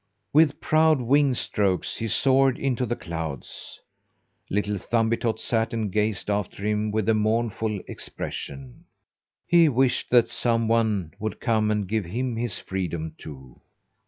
With 0.33 0.59
proud 0.61 0.99
wing 0.99 1.35
strokes 1.35 1.97
he 1.97 2.07
soared 2.07 2.57
into 2.57 2.87
the 2.87 2.95
clouds. 2.95 3.79
Little 4.49 4.79
Thumbietot 4.79 5.39
sat 5.39 5.75
and 5.75 5.91
gazed 5.91 6.27
after 6.27 6.65
him 6.65 6.89
with 6.89 7.07
a 7.07 7.13
mournful 7.13 7.79
expression. 7.87 8.85
He 9.45 9.69
wished 9.69 10.09
that 10.09 10.27
some 10.27 10.67
one 10.67 11.13
would 11.19 11.39
come 11.39 11.69
and 11.69 11.87
give 11.87 12.05
him 12.05 12.35
his 12.35 12.57
freedom 12.57 13.13
too. 13.19 13.61